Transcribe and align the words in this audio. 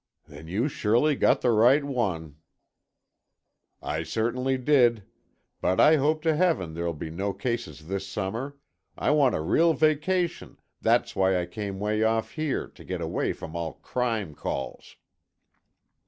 "Then 0.27 0.47
you 0.47 0.67
surely 0.67 1.15
got 1.15 1.41
the 1.41 1.51
right 1.51 1.83
one." 1.83 2.37
"I 3.83 4.01
certainly 4.01 4.57
did. 4.57 5.03
But 5.61 5.79
I 5.79 5.97
hope 5.97 6.23
to 6.23 6.35
Heaven 6.35 6.73
there'll 6.73 6.95
be 6.95 7.11
no 7.11 7.33
cases 7.33 7.87
this 7.87 8.07
summer. 8.07 8.57
I 8.97 9.11
want 9.11 9.35
a 9.35 9.41
real 9.41 9.75
vacation, 9.75 10.59
that's 10.81 11.15
why 11.15 11.39
I 11.39 11.45
came 11.45 11.79
'way 11.79 12.01
off 12.01 12.31
here, 12.31 12.67
to 12.69 12.83
get 12.83 12.99
away 12.99 13.31
from 13.31 13.55
all 13.55 13.73
crime 13.73 14.33
calls." 14.33 14.95